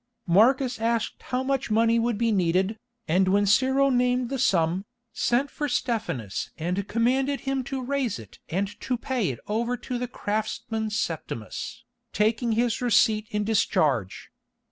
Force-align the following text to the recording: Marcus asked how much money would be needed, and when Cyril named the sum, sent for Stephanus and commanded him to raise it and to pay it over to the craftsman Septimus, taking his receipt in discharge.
Marcus 0.25 0.79
asked 0.81 1.21
how 1.27 1.43
much 1.43 1.69
money 1.69 1.99
would 1.99 2.17
be 2.17 2.31
needed, 2.31 2.79
and 3.07 3.27
when 3.27 3.45
Cyril 3.45 3.91
named 3.91 4.29
the 4.29 4.39
sum, 4.39 4.83
sent 5.13 5.51
for 5.51 5.69
Stephanus 5.69 6.49
and 6.57 6.87
commanded 6.87 7.41
him 7.41 7.63
to 7.65 7.83
raise 7.83 8.17
it 8.17 8.39
and 8.49 8.67
to 8.81 8.97
pay 8.97 9.29
it 9.29 9.37
over 9.45 9.77
to 9.77 9.99
the 9.99 10.07
craftsman 10.07 10.89
Septimus, 10.89 11.83
taking 12.13 12.53
his 12.53 12.81
receipt 12.81 13.27
in 13.29 13.43
discharge. 13.43 14.31